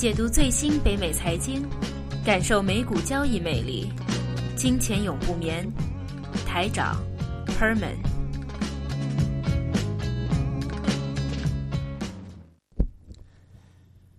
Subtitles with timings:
[0.00, 1.62] 解读最新北美财经，
[2.24, 3.92] 感受美股交易魅力。
[4.56, 5.70] 金钱永不眠，
[6.46, 6.96] 台长
[7.48, 7.96] Herman。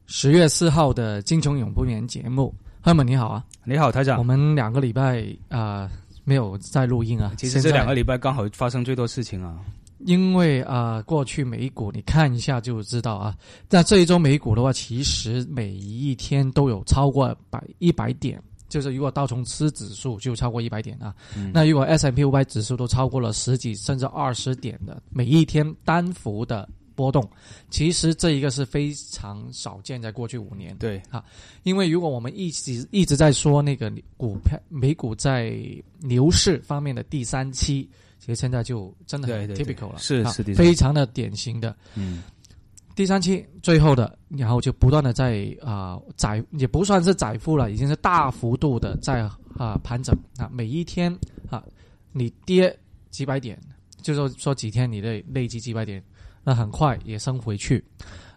[0.06, 4.20] 十月四号的《金钱永不眠》节目，Herman 你好啊，你好台长。
[4.20, 5.90] 我们两个礼拜啊、
[6.24, 9.58] 没有在录音啊，其实这两个礼拜刚好发生最多事情啊。
[10.06, 13.36] 因为啊、过去美股你看一下就知道啊。
[13.70, 21.14] 那这一周美股的话，其实每一天都有超过百一百点，就是如果道琼斯指数就超过一百点啊。
[21.36, 27.28] 嗯那如果 S M P 五百指数都超过了十几甚至二十点的每一天单幅的波动，
[27.70, 30.76] 其实这一个是非常少见，在过去五年。
[30.78, 31.02] 对，
[31.64, 35.58] 因为如果我们一直一直在说那个股票美股在
[36.02, 37.90] 牛市方面的第三期，
[38.22, 41.76] 其实现在就真的很 typical 了，啊是是非常的典型的。
[41.96, 42.22] 嗯，
[42.96, 50.16] 第三期最后的，然后就不断的在啊、窄也不算是窄幅了，已经是大幅度的在啊、盘整。
[50.38, 51.12] 啊，每一天
[51.50, 51.64] 啊
[52.12, 52.78] 你跌
[53.10, 53.60] 几百点，
[54.04, 56.04] 就说说几天你的累积几百点，
[56.44, 57.84] 那很快也升回去。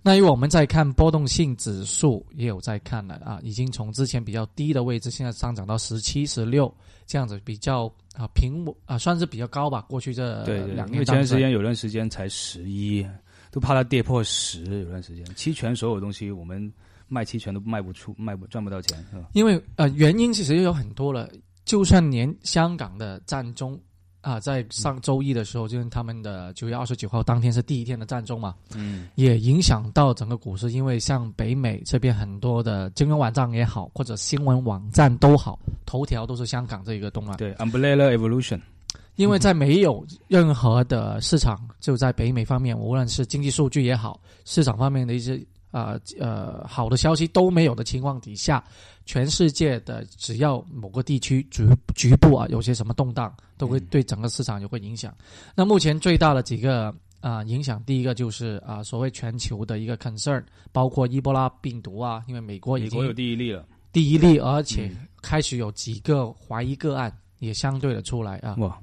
[0.06, 6.70] 那因为我们在看波动性指数，也有在看了啊，已经从之前比较低的位置，现在上涨到十七、十六
[7.06, 9.80] 这样子，比较啊平稳啊，算是比较高吧。
[9.88, 13.06] 过去这对对，两因为前段时间有段时间才十一，
[13.50, 16.70] 都怕它跌破十，有段时间期权所有东西我们
[17.08, 19.30] 卖期权都卖不出，卖不赚不到钱，是吧？
[19.32, 21.30] 因为呃原因其实有很多了，
[21.64, 23.80] 就算连香港的占中
[24.25, 37.36] 啊，在上周一的时候，就是他们的九月二十九号当天是第一天的战中嘛，嗯，也影响到整个股市，因为像北美这边很多的金融网站也好，或者新闻网站都好，头条都是香港这一个动乱。
[37.36, 38.61] 对，Umbrella Evolution，
[39.16, 45.38] 因为在没有任何的市场，就在北美方面，无论是经济数据也好，市场方面的一些
[45.75, 48.62] 呃呃好的消息都没有的情况底下，
[49.05, 51.66] 全世界的只要某个地区局
[51.97, 55.12] 局部啊有些什么动荡，都会嗯对整个市场有会影响。
[55.56, 68.54] 那目前最大的几个啊、影响，第一个就是啊、所谓全球的一个 concern，包括伊波拉病毒啊，因为美国已经美国有第一例了，第一例，而且嗯开始有几个怀疑个案也相对的出来啊。
[68.59, 68.78] 哇，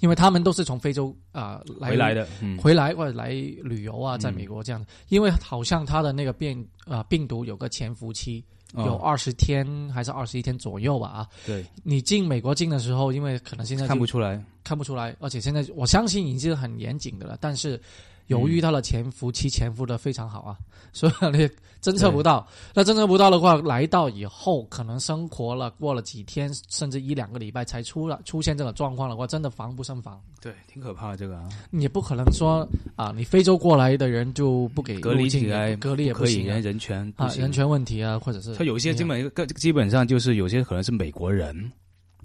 [0.00, 3.30] 因为他们都是从非洲啊、来回来的，嗯，回来或者来
[3.62, 4.20] 旅游啊，嗯。
[4.20, 8.44] 在美国这样的，因为好像他的那个变啊、病毒有个潜伏期，
[8.74, 11.28] 有哦二十天还是二十一天左右吧啊。
[11.44, 17.80] 对，你进美国进的时候，因为可能现在看不出来，看不出来，而且现在我相信已经是很严谨的了，但是
[18.26, 20.56] 由于它的潜伏期潜伏的非常好啊，
[20.92, 21.48] 所以你
[21.80, 22.46] 侦测不到。
[22.74, 30.20] 那侦测不到的话，来到以后可能生活了过了几天，甚至一两个礼拜才出了出现这种状况的话，真的防不胜防。
[30.40, 32.66] 对，挺可怕的这个啊，你也不可能说
[32.96, 41.70] 啊，你非洲过来的人就不给隔离起来隔离也不行啊人人权不啊，行人权问题啊，或者是他有些基本个基本上就是有些可能是美国人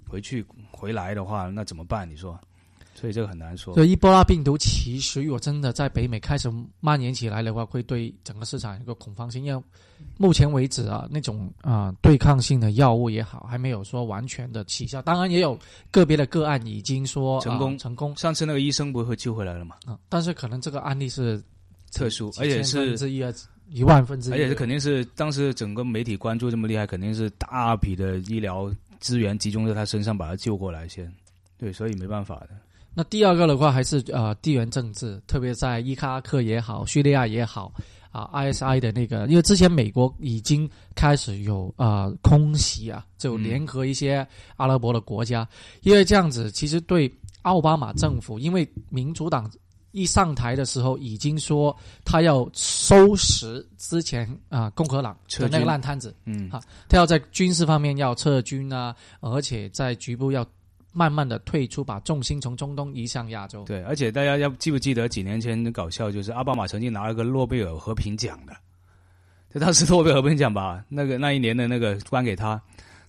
[0.08, 2.08] 回去回来的话，那怎么办？
[2.10, 2.38] 你说，
[2.94, 3.74] 所以这个很难说。
[3.74, 9.44] 所以伊波拉病毒其实如果真的在北美开始蔓延起来的话，会对整个市场一个恐慌性。
[9.44, 9.62] 因为
[10.16, 15.00] 目前为止啊，那种啊、对抗性的药物也好，还没有说完全的起效。
[15.02, 15.58] 当然也有
[15.90, 19.76] 个别的个案已经说成功啊成功上次那个医生不是会救回来了吗？
[19.86, 21.42] 啊，但是可能这个案例是
[21.92, 23.32] 特殊，而且是之一啊，
[23.68, 31.10] 一万分之一，而且是肯定是当时整个媒体关注这么厉害，肯定是大批的医疗资源集中在他身上，把他救过来先。
[31.56, 32.50] 对，所以没办法的。
[32.94, 37.72] 那第二个的话，还是呃地缘政治，特别在伊拉克也好，叙利亚也好，
[38.10, 44.26] 啊、ISI 的那个，因为之前美国已经开始有呃空袭啊，就联合一些
[44.56, 45.48] 阿拉伯的国家，
[45.82, 47.10] 因为这样子其实对
[47.42, 49.50] 奥巴马政府，因为民主党
[49.92, 51.74] 一上台的时候已经说
[52.04, 56.48] 他要收拾之前啊、共和党的那个烂摊子，嗯。
[56.50, 60.46] 哈他要在军事方面要撤军啊，而且在局部要
[60.92, 63.64] 慢慢的退出，把重心从中东移向亚洲。
[63.64, 68.54] 对，而且大家要记不记得几年前搞笑，就是奥巴马曾经拿了个诺贝尔和平奖的，
[69.52, 72.60] 就当时诺贝尔和平奖吧，那个那一年的那个颁给他，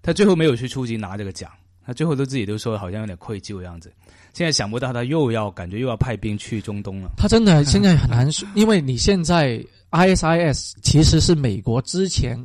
[0.01, 1.51] 他最后没有去出席拿这个奖，
[1.85, 3.91] 他最后都自己都说好像有点愧疚的样子。
[4.33, 12.43] 现在想不到他又要感觉又要派兵去中东了，他真的现在很难说，因为你现在 ISIS 其实是美国之前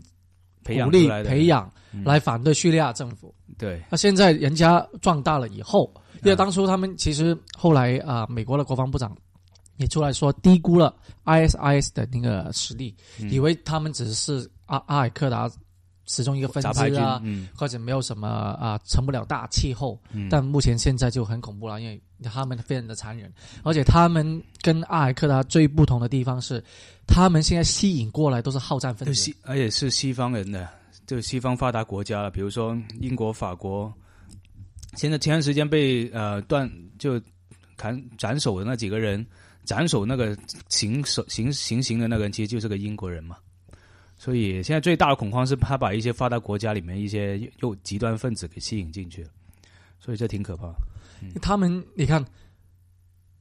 [0.65, 3.35] 培养培养嗯来反对叙利亚政府。
[3.57, 9.17] 对，那现在人家壮大了以后，因为啊当初他们其实后来啊、美国的国防部长
[9.77, 10.95] 也出来说低估了
[11.25, 13.31] ISIS 的那个实力，嗯。
[13.31, 15.51] 以为他们只是阿阿尔克达
[16.05, 17.49] 其中一个分支啊，，嗯。
[17.55, 20.01] 或者没有什么啊、成不了大气候。
[20.13, 23.33] 嗯，但目前现在就很恐怖了，因为他们非常的残忍，
[23.63, 26.63] 而且他们跟阿尔克达最不同的地方是，
[27.07, 29.35] 他们现在吸引过来都是好战分子。
[29.45, 30.69] 而且是西方人的，
[31.09, 33.91] 就西方发达国家了，比如说英国、法国。
[34.95, 37.19] 现在前段时间被呃断就
[37.79, 39.27] 砍斩首的那几个人，
[39.65, 40.37] 斩首那个
[40.69, 43.39] 行首行行刑的那个人，其实就是个英国人嘛。
[44.19, 49.31] 所以现在最大的恐慌是他把一些发达国家里面一些又极端分子给吸引进去了，
[49.99, 50.71] 所以这挺可怕。
[51.41, 52.23] 他们你看。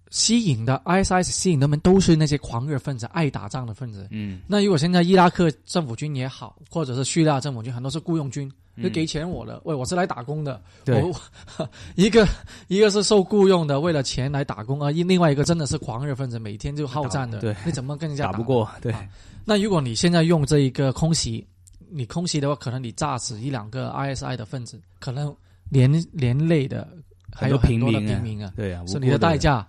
[0.09, 4.07] 吸引的 ISIS 吸引他们都是那些狂热分子、爱打仗的分子。
[4.11, 10.61] 嗯那如果现在伊拉克政府军也好，或者是叙利亚政府军，很多是雇佣军，嗯就给钱我的，喂，我是来打工的。
[10.85, 11.13] 对我
[11.95, 12.27] 一个
[12.67, 17.39] 一个是受雇佣的，为了钱来打工，而一另外一个真的是狂热分子，每天就好战的。
[17.39, 18.43] 对你怎么跟人家打不？
[18.43, 19.03] 过，对，啊
[19.43, 21.45] 那如果你现在用这一个空袭，
[21.89, 25.35] 你空袭的话，可能你炸死一两个 ISI 的分子，可能
[25.69, 26.87] 连连累的
[27.33, 29.65] 还有很多的平民啊平民啊，对啊，是你的代价。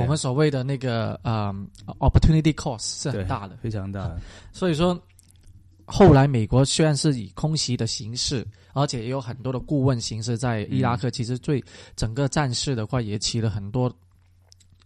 [0.00, 1.54] 我们所谓的那个呃
[1.98, 3.56] opportunity cost 是很大的。
[3.56, 4.20] 非常大的。
[4.52, 5.00] 所以说，
[5.84, 11.62] 后来美国虽然是以空袭的形式，而且也有很多的顾问形式在伊拉克，其实对
[11.96, 13.92] 整个战事的话也起了很多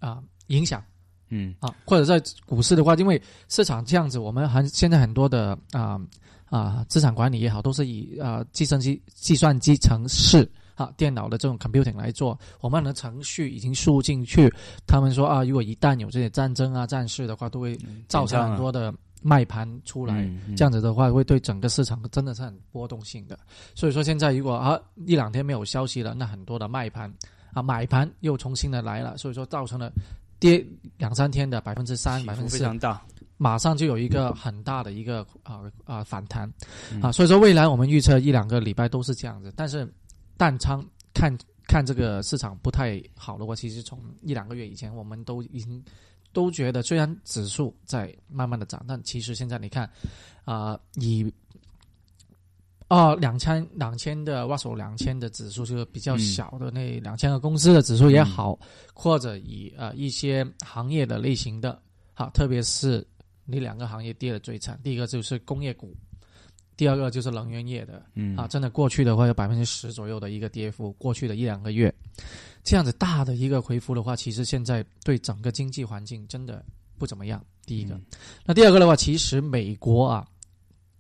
[0.01, 0.83] 啊、影响
[1.29, 6.01] 嗯啊，或者在股市的话，因为市场这样子，我们很现在很多的啊
[6.47, 10.49] 啊资产管理也好，都是以啊计算机计算机程式。
[10.77, 14.53] 啊，电脑的这种 computing 来做，我们的程序已经输入进去。
[14.87, 17.77] 他们说啊，如果一旦有这些战争啊、战事的话，都会
[18.07, 20.23] 造成很多的卖盘出来。
[20.23, 23.39] 嗯嗯这样子的话，会对整个市场真的是很波动性的。
[23.75, 27.13] 所以说，现在如果啊一两天没有消息了，那很多的卖盘
[27.53, 29.91] 啊买盘又重新的来了，所以说造成了
[30.39, 30.65] 跌
[30.99, 33.03] 两三天的百分之三、百分之四，非常大。
[33.39, 36.51] 马上就有一个很大的一个啊啊反弹
[36.93, 37.13] 嗯啊。
[37.13, 39.87] 所以说，未来我们预测一两个礼拜都是这样子，但是
[40.37, 40.85] 淡仓
[41.15, 41.37] 看
[41.67, 45.83] 看这个市场不太好的话，其实从一两个月以前，我们都已经
[46.33, 49.91] 都觉得，虽然指数在慢慢的涨，但其实现在你看，
[50.45, 51.33] 啊、以
[52.89, 58.59] 啊两千两千的 Russell 两千的指数，就是比较嗯小的那两千个公司的指数也好，
[58.95, 61.83] 或者以呃一些行业的类型的，
[62.15, 63.05] 好，特别是
[63.45, 65.97] 那两个行业跌的最惨，第一个就是工业股。
[66.77, 71.93] 第二个就是能源业的，嗯啊，真的过去的话有百分之十左右的一个跌幅，过去的一两个月，
[72.63, 76.63] 这样子大的一个回复的话，其实现在对整个经济环境真的
[76.99, 77.43] 不怎么样。
[77.65, 78.05] 第一个，嗯
[78.45, 80.29] 那第二个的话，其实美国啊，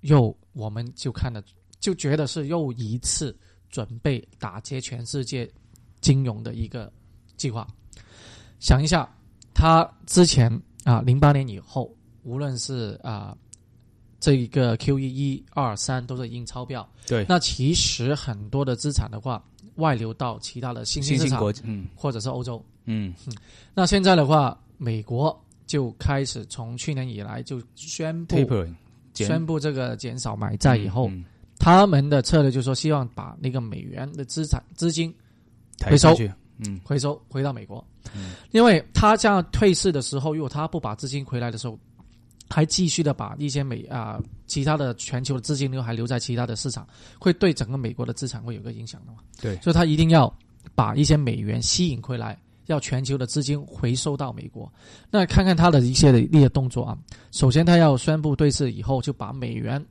[0.00, 1.44] 又我们就看的，
[1.78, 3.36] 就觉得是又一次
[3.68, 5.46] 准备打击全世界
[6.00, 6.90] 金融的一个
[7.36, 7.66] 计划。
[8.60, 9.06] 想一下，
[9.52, 10.50] 他之前
[10.84, 13.36] 啊，零八年以后，无论是啊。
[14.18, 19.42] 这一个 Q E 一二三都是已经超标，对，那其实很多的资产的话，
[19.76, 21.86] 外流到其他的新兴市场新兴国，嗯。
[21.94, 22.64] 或者是欧洲。
[22.86, 23.14] 嗯。
[23.74, 28.36] 那现在的话，美国就开始从去年以来就宣布
[29.14, 31.24] 宣布这个减少买债以后，嗯
[31.58, 35.14] 他们的策略就是说希望把那个美元的资产资金
[35.84, 36.14] 回收，
[36.58, 36.80] 嗯。
[36.84, 37.84] 回收回到美国，
[38.14, 38.34] 嗯。
[38.52, 41.78] 因为他这样退市的时候，如果他不把资金回来的时候，
[42.48, 46.86] 还继续的把一些美啊、其他的全球的资金流还留在其他的市场，
[47.18, 49.18] 会对整个美国的资产会有个影响的嘛？
[49.40, 50.32] 对所以他一定要
[50.74, 54.72] 把一些美元吸引回来，要全球的资金回收到美国。
[55.10, 56.96] 那看看他的一些的一些动作啊，
[57.32, 59.84] 首先他要宣布对峙以后，就把美元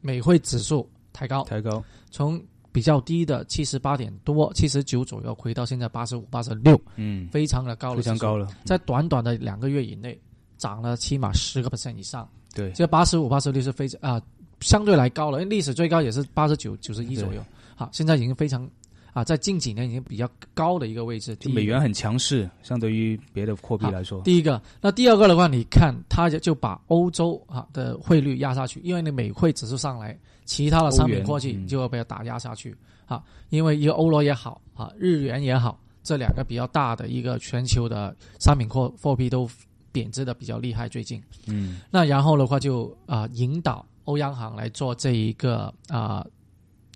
[0.00, 2.42] 美汇指数抬高，抬高，从
[2.72, 10.16] 比较低的七十八点多、七十九左右，回到现在八十五、八十六，嗯，非常的高了，非常高了，在短短的两个月以内
[10.60, 12.28] 涨了起码十个 percent 以上。
[12.54, 14.20] 对，这八十五、八十六是非常啊、
[14.60, 17.42] 相对来高了，因为历史最高也是八十九、九十一左右。
[17.74, 18.68] 好，现在已经非常
[19.12, 21.36] 啊，在近几年已经比较高的一个位置。
[21.46, 32.76] 美元很强势，相对于别的货币来说，第一个，那第二个的话，你看它就就把欧洲啊的汇率压下去，因为你美汇指数上来，其他的商品货币就要被它打压下去
[33.06, 33.22] 啊。
[33.48, 39.48] 因为一个欧罗也好啊，日元也好，这两个比较大的一个全球的商品货货币都
[39.92, 41.22] 贬值的比较厉害，最近。
[41.46, 46.26] 嗯那然后的话就啊、引导欧央行来做这一个啊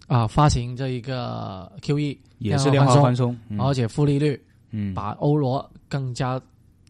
[0.07, 6.41] 啊、发行这一个 QE，也是量化宽松，嗯而且负利率，嗯，把欧罗更加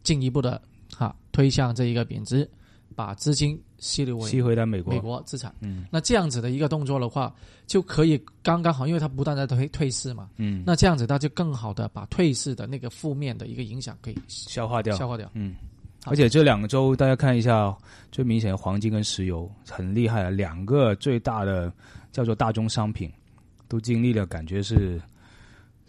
[0.02, 0.61] 进一步的
[0.96, 2.49] 哈、推向这一个贬值，
[2.96, 5.54] 把资金吸流吸回到美国，美国资产。
[5.61, 7.32] 嗯那这样子的一个动作的话，
[7.66, 15.30] 就可以刚刚好，因为它不断在退退市嘛，嗯，那这样子它就更好的把退市的那个负面的一个影响可以消化掉，消化掉。
[15.34, 15.54] 嗯。
[16.04, 17.75] 好而且这两周大家看一下，
[18.12, 21.73] 最明显的黄金跟石油很厉害啊，两个最大的
[22.12, 23.11] 叫做大宗商品，
[23.68, 25.00] 都经历了感觉是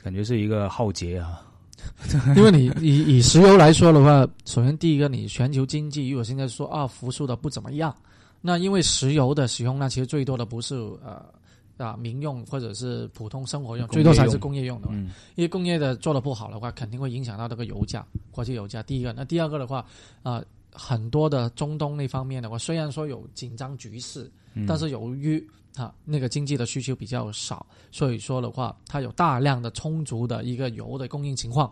[0.02, 1.42] 感觉是一个浩劫啊。
[2.36, 7.94] 因为你以以石油来说的话，首先第一个，你全球经济如果现在说啊复苏的不怎么样，
[8.40, 11.24] 那因为石油的使用量其实最多的不是呃
[11.78, 14.88] 啊民用或者是普通生活用，用最多才是工业用的。
[14.92, 18.82] 嗯因为工业的做的不好的话，肯定会影响到这个油价，国际油价。
[18.84, 19.86] 第一个，那第二个的话，
[20.24, 31.72] 啊、很多的中东那方面的话，虽然说有紧张局势，嗯但是由于啊那个经济的需求比较少，所以说的话，它有大量的充足的一个油的供应情况，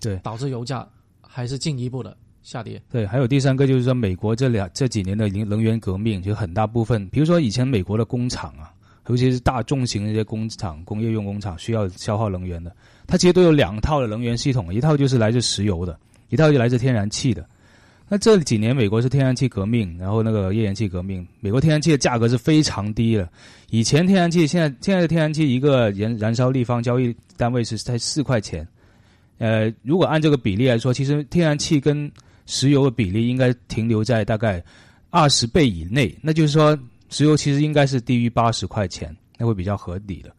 [0.00, 0.88] 对导致油价
[1.20, 2.82] 还是进一步的下跌。
[2.90, 8.74] 对，还有第三个就是说，美国这两这几年的能能源革命，就很大部分，比如说以前美国的工厂啊，
[9.08, 12.74] 尤其是大重型的这些工厂、工业用工厂需要消耗能源的，
[13.06, 15.98] 它其实都有两套的能源系统，一套就是来自石油的，
[16.30, 17.46] 一套就来自天然气的。
[18.06, 23.28] 那这几年美国是天然气革命，然后那个页岩气革命，美国天然气的价格是非常低的。
[23.70, 28.66] 以前天然气，现在现在的天然气一个燃燃烧立方交易单位是才四块钱。
[29.38, 32.10] 呃，如果按这个比例来说，其实天然气跟
[32.46, 34.62] 石油的比例应该停留在大概
[35.08, 40.34] 二十倍以内，那就是说，石油其实应该是低于八十块钱，那会比较合理的。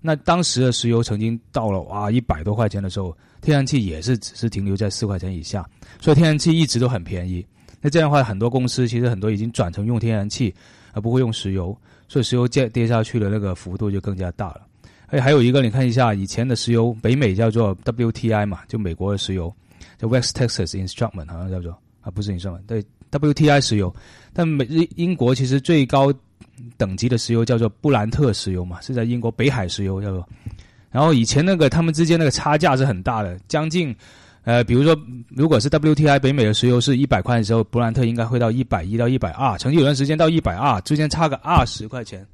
[0.00, 5.68] 那当时的石油曾经到了哇一百多块钱的时候，天然气也是只是停留在四块钱以下，
[6.00, 7.44] 所以天然气一直都很便宜。
[7.82, 10.54] 那这样的话，很多公司其实很多已经转成用天然气，
[10.92, 11.76] 而不会用石油，
[12.08, 14.66] 所以石油跌跌下去的那个幅度就更加大了。
[15.08, 19.52] 哎，还有一个，你看一下以前的石油，北美叫做 WTI 嘛，就美国的石油，
[19.98, 23.94] 叫 West Texas Instrument 好像叫做啊，不是 Instrument，对 WTI 石油。
[24.32, 26.12] 但美英英国其实最高
[26.76, 30.26] 等级的石油叫做布兰特石油嘛，是在英国北海石油叫做。
[30.90, 33.94] 然后以前那个他们之间那个差价是很大的，将近
[34.42, 42.26] 呃，比如说如果是 WTI 北美的石油是一百块的时候，布兰特应该会到一百一到一百二，曾经有段时间到一百二，之间差个二十块钱，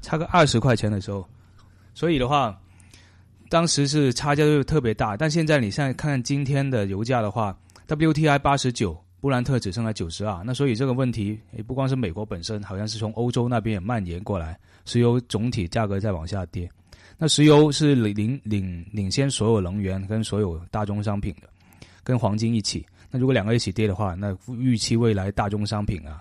[0.00, 1.24] 差个二十块钱的时候，
[1.94, 2.58] 所以的话，
[3.48, 5.16] 当时是差价就特别大。
[5.16, 7.56] 但现在你现在看看今天的油价的话
[7.86, 16.68] ，WTI 八十九，布兰特只剩下九十二，那所以这个问题也不光是美国本身，好像是从欧洲那边也蔓延过来，石油总体价格在往下跌。
[17.16, 21.48] 那石油是领领领领先所有能源跟所有大宗商品的，
[22.02, 22.84] 跟黄金一起。
[23.12, 26.20] 那如果两个一起跌的话，那预期未来大宗商品啊，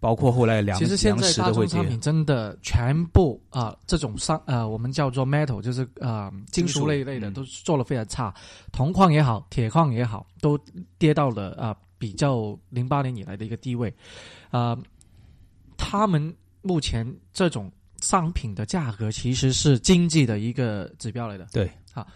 [0.00, 1.86] 包括后来粮其实现粮在大食都会跌宗商。
[1.86, 8.32] 品真的全部啊、这种商呃，我们叫做 metal，就是啊、金属类类的，嗯都做的非常差。
[8.72, 10.58] 铜矿也好，铁矿也好，都
[10.96, 13.92] 跌到了啊、比较零八年以来的一个低位。
[14.50, 14.76] 啊、
[15.76, 21.46] 他们目前这种商品的价格其实是经济的一个指标来的。
[21.52, 22.06] 对，啊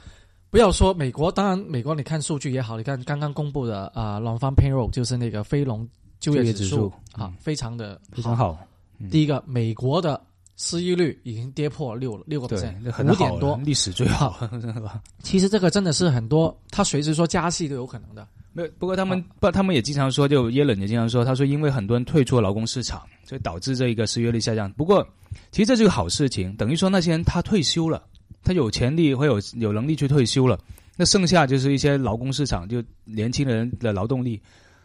[0.50, 5.88] 不要说美国，当然美国你看数据也好，你看刚刚公布的啊 non farm payroll 就是那个非农
[6.20, 8.58] 就业指数啊嗯，非常的非常好。
[8.98, 10.22] 嗯第一个，美国的
[10.56, 13.56] 失业率已经跌破六六个对 percent，，那很好了五点多。
[13.64, 14.48] 历史最好？
[15.24, 18.28] 其实这个真的是很多，他随时说加息都有可能的。
[18.52, 24.70] 没有，不过他们不，他们也经常说，就耶伦也经常说，他说因为很多人退出了劳工市场，所以导致这一个失业率下降。
[24.72, 25.06] 不过，
[25.50, 28.02] 其实这是个好事情，等于说那些人他退休了，
[28.44, 30.58] 他有潜力会有有能力去退休了，
[30.96, 34.40] 那剩下就是一些劳工市场，就年轻人的劳动力，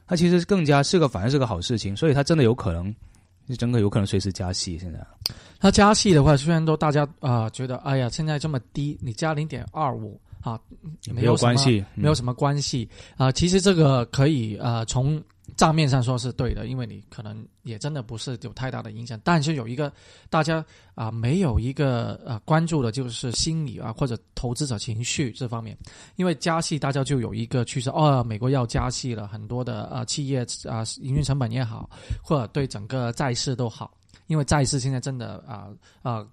[0.08, 2.96] 他其实更加是个反而是个好事情，所以他真的有可能，
[3.50, 4.78] 就真的有可能随时加息。
[4.78, 5.06] 现在，
[5.60, 10.60] 他加息的话，虽然都大家啊、觉得，哎呀，现在这么低，你加零点二五啊，
[11.14, 15.22] 没有关系，嗯没有什么关系啊、其实这个可以呃从
[15.56, 19.20] 账面上说是对的，因为你可能也真的不是有太大的影响。
[19.24, 19.92] 但是有一个
[20.30, 20.64] 大家
[20.94, 25.78] 啊、没有一个呃关注的就是心理啊或者投资者情绪这方面，
[26.18, 31.90] 因为加息大家就有一个趋势，哦，美国要加息了，很多的呃企业啊、营运成本也好，
[32.22, 35.68] 或者对整个债市都好，因为债市现在真的啊
[36.02, 36.28] 啊。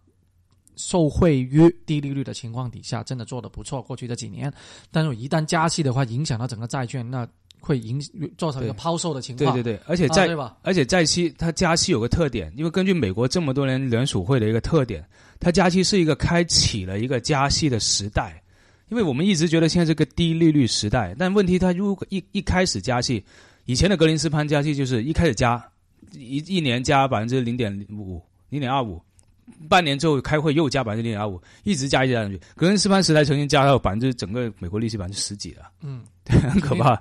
[0.77, 3.83] 受惠于低利率的情况底下，真的做得不错。
[3.83, 4.53] 过去这几年，
[4.91, 7.27] 但是一旦加息的话，影响到整个债券，那
[7.61, 8.01] 会影
[8.37, 9.55] 造成一个抛售的情况。
[9.55, 10.57] 对对对，而且在、啊？
[10.63, 15.05] 而且债息它加息有个特点，因为根据美国这么多年联储会的一个特点，
[15.41, 18.41] 它加息是一个开启了一个加息的时代。
[18.91, 23.25] 因为我们一直觉得现在是个低利率时代，但问题它如果一一开始加息，
[23.65, 25.67] 以前的格林斯潘加息就是一开始加
[26.13, 29.01] 一一年加百分之零点五、零点二五，
[29.69, 32.41] 半年之后开会又加百分之零点二五，一直加一直加上去。
[32.55, 35.71] 格林斯潘时代曾经加到百分之整个美国利息百分之十几了。
[35.83, 36.97] 嗯， 很可怕。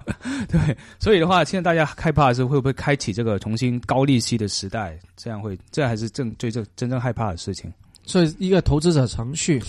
[0.48, 4.98] 对，所以的话，现在大家害怕的是会不会开启这个重新高利息的时代？
[5.16, 7.72] 这样会，这还是正最正真正害怕的事情。
[8.06, 9.62] 所以一个投资者程序，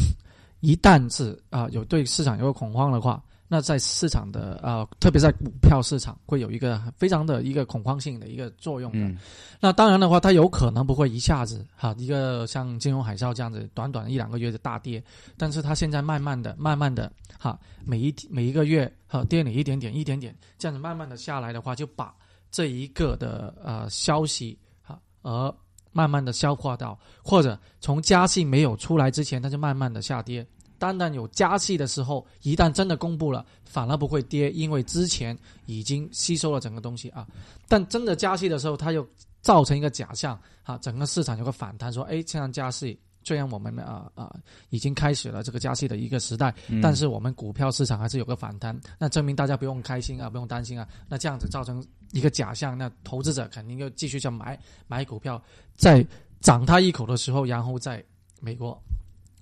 [0.61, 8.99] 一旦是啊、有对市场有恐慌的话，那在市场的呃，特别在股票市场会有一个非常的一个恐慌性的一个作用的。
[8.99, 9.19] 嗯
[9.61, 15.03] 那当然的话，它有可能不会一下子哈一个像金融海啸这样子短短一两个月的大跌，
[15.37, 22.15] 但是它现在慢慢的、慢慢的哈每一每一个月哈跌了一点点、一点点这样子慢慢的下来的话，就把
[22.51, 25.55] 这一个的呃消息哈而
[25.93, 30.47] 慢慢的消化到，或者从加息没有出来之前，它就慢慢的下跌。
[30.85, 35.37] 单单有加息的时候，一旦真的公布了，反而不会跌，因为之前
[35.67, 37.27] 已经吸收了整个东西啊。
[37.67, 39.07] 但真的加息的时候，它又
[39.41, 44.35] 造成一个假象啊，整个市场有个反弹，说，哎，这样加息，虽然我们啊啊
[44.69, 50.87] 已经开始了这个加息的一个时代，嗯但是我们股票市场还是有个反弹，那证明大家不用开心啊，不用担心啊。
[51.09, 55.43] 那这样子造成一个假象，那投资者肯定又继续去买买股票，
[55.77, 56.07] 在
[56.41, 58.05] 涨它一口的时候，然后在
[58.41, 58.79] 美国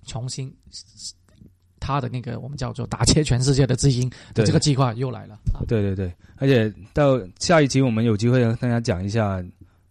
[0.07, 0.53] 重新
[1.83, 5.67] 他的那个我们叫做打切全世界的资金的对这个计划又来了啊。
[5.67, 9.43] 对对对，而且到下一集我们有机会跟大家讲一下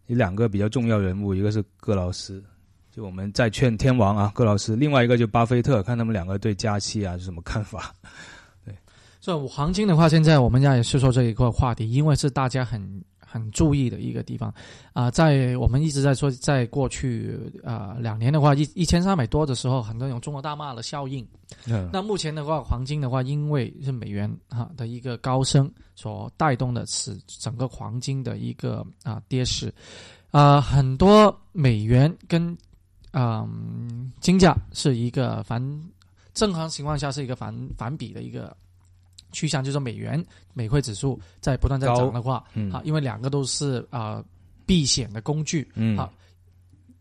[0.08, 2.42] 有两个比较重要人物，一个是戈劳斯，
[2.96, 7.94] 就我们在劝天王啊，戈劳斯；另外一个就巴菲特，看他们两个对加息啊是什么看法。
[8.66, 8.74] 对
[9.20, 14.54] 所以黄金的话，现在我们家也是说这一个话题，因为是大家很很注意的一个地方。
[14.94, 21.26] 啊、在我们一直在说，在过去啊、两年的话，一一千三百多的时候，很多有中国大骂的效应。
[21.66, 29.74] 嗯，那目前的话，黄金的话，因为是美元哈的一个高升所带动的，使整个黄金的一个啊跌势，
[30.32, 32.58] 啊、很多美元跟
[33.14, 35.62] 嗯、金价是一个反
[36.34, 38.56] 正常情况下是一个反反比的一个
[39.32, 40.24] 趋向，就是美元
[40.54, 44.24] 美汇指数在不断在涨的话，嗯啊，因为两个都是啊、
[44.66, 46.12] 避险的工具，嗯好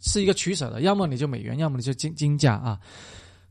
[0.00, 2.80] 是一个取舍的，要么你就美元，要么你就金金价啊。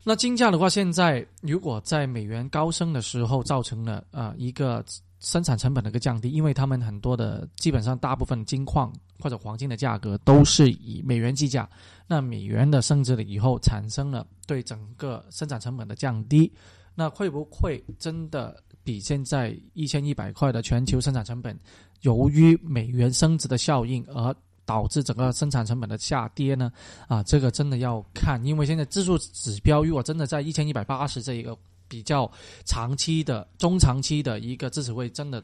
[0.04, 4.84] 那金价的话，现在如果在美元高升的时候，造成了呃一个
[5.20, 11.70] 生产成本的一个降低，因为他们很多的基本上大部分金矿或者黄金的价格都是以美元计价，
[12.08, 16.52] 那美元的升值了以后，产生了对整个生产成本的降低，
[16.96, 21.55] 那会不会真的比现在一千一百块的全球生产成本，
[22.01, 26.71] 由于美元升值的效应而导致整个生产成本的下跌呢？
[27.08, 31.56] 啊，这个真的要看，因为现在指数指标如果真的在一千一百八十这一个
[31.88, 32.30] 比较
[32.65, 35.43] 长期的、中长期的一个支持位，真的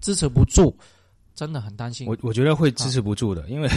[0.00, 0.72] 支持不住，
[1.34, 2.06] 真的很担心。
[2.06, 3.68] 我我觉得会支持不住的，因为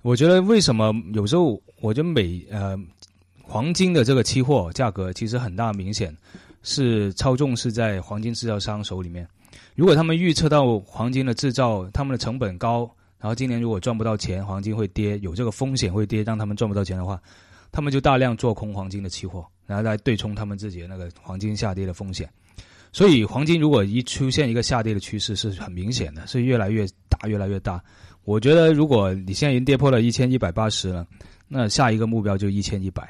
[0.00, 2.74] 我觉得为什么有时候我觉得美呃
[3.42, 6.16] 黄金的这个期货价格其实很大明显
[6.64, 9.24] 是操纵是在黄金制造商手里面。
[9.76, 17.20] 如果他们预测到黄金的制造他们的成本高，然后今年如果赚不到钱，黄金会跌，有这个风险会跌，让他们赚不到钱的话，
[17.70, 22.28] 他们就大量做空黄金的期货，然后来对冲他们自己的那个黄金下跌的风险。
[22.92, 27.82] 所以黄金如果一出现一个下跌的趋势，是很明显的，是越来越大，越来越大。
[28.24, 31.06] 我觉得如果你现在已经跌破了一千一百八十了，
[31.48, 33.08] 那下一个目标就一千一百，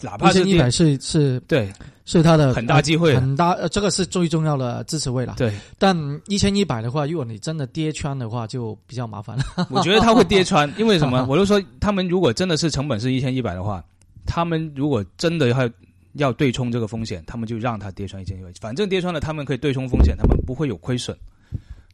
[0.00, 1.72] 哪怕是一百是是对
[2.04, 5.34] 是他的很大机会很大，呃，这个是最重要的支持位了。
[5.36, 9.44] 对，但一千一百的话，如果你真的跌穿的话，就比较麻烦了。
[9.70, 11.26] 我觉得他会跌穿， 因为什么？
[11.28, 13.82] 我就说他们如果真的是成本是一千一百的话，
[14.26, 15.70] 他们如果真的要
[16.12, 21.16] 要对冲这个风险，他们就让它跌穿一千一百，反正跌穿了，他们可以对冲风险，他们不会有亏损。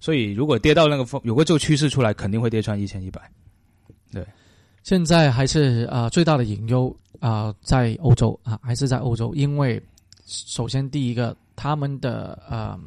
[0.01, 3.23] 所以如果跌到那个风有个这个趋势出来，肯定会跌穿一千一百。
[4.83, 9.81] 现在还是啊、最大的隐忧啊、在欧洲啊，还是在欧洲，因为
[10.27, 12.79] 首先第一个，他们的呃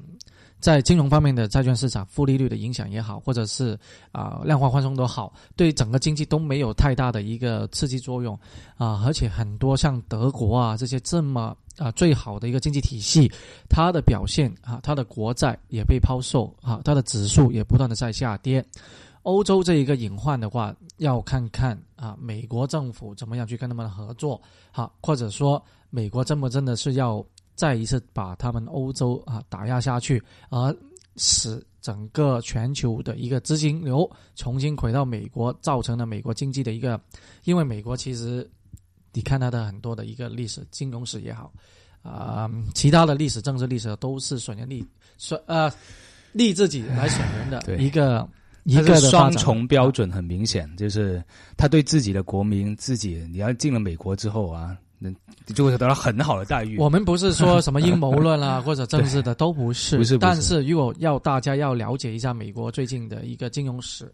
[0.59, 3.77] 在金融方面的债券市场负利率的影响也好，或者是
[4.11, 8.37] 啊、量化宽松都好，对整个经济都没有太大的一个刺激作用
[8.77, 13.31] 啊、而且很多像德国啊这些这么啊、最好的一个经济体系，
[13.69, 18.65] 它的表现啊，它的国债也被抛售啊，它的指数也不断的在下跌。
[19.25, 24.39] 欧洲这一个隐患的话，要看看啊，美国政府怎么样去跟他们合作，
[24.71, 30.75] 好、或者说美国真不真的是要再一次把他们欧洲啊打压下去，而
[31.15, 37.01] 使整个全球的一个资金流重新回到美国，造成了美国经济的一个，
[37.45, 38.47] 因为美国其实
[39.11, 41.51] 你看它的很多的一个历史、金融史也好，
[42.03, 44.85] 啊、其他的历史、政治历史都是损人利
[45.17, 45.71] 损呃
[46.31, 48.29] 利自己来损人的 一个。
[48.65, 51.23] 一个双重标准很明显，就是
[51.55, 55.09] 他对自己的国民，自己你要进了美国之后啊，那
[55.45, 56.77] 你就会得到很好的待遇。
[56.79, 60.29] 我们不是说什么阴谋论啊， 或者政治的都不是，不是不是。
[60.31, 64.11] 但是如果要大家要了解一下美国最近的一个金融史，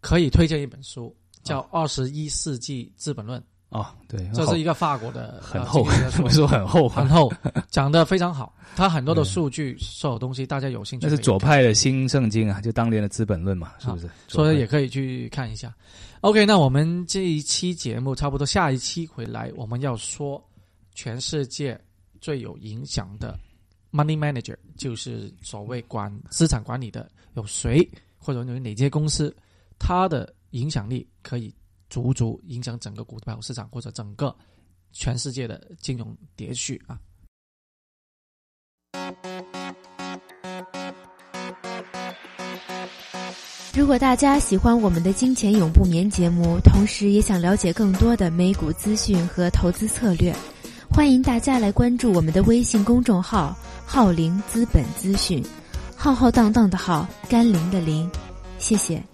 [0.00, 5.84] 可以推荐一本书，叫《二十一世纪资本论》哦，对，这是一个法国的很厚，
[6.20, 7.32] 不是 说很厚， 很厚，
[7.70, 8.52] 讲的非常好。
[8.74, 11.06] 他很多的数据、所有东西，大家有兴趣。
[11.06, 14.10] 那是左派的新圣经啊，就当年的《资本论》嘛，是不是？
[14.26, 15.72] 所以也可以去看一下。
[16.22, 20.42] OK，那我们这一期节目差不多，下一期回来我们要说
[20.94, 21.80] 全世界
[22.20, 23.38] 最有影响的
[23.92, 29.32] money manager，就是所谓管资产管理的有谁，或者有哪些公司，
[29.78, 31.54] 它的影响力可以。
[31.90, 34.34] 足足影响整个股票市场或者整个
[34.92, 36.98] 全世界的金融秩序啊！
[43.74, 50.34] 如果大家喜欢我们的《金钱永不眠》节目，同时也想了解更多的美股资讯和投资策略，
[50.90, 55.42] 欢迎大家来关注我们的微信公众号“浩林资本资讯”，
[55.96, 58.10] 浩浩荡荡的浩，甘霖的霖，
[58.58, 59.09] 谢谢。